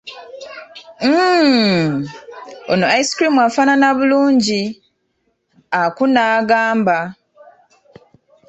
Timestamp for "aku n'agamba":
5.81-6.97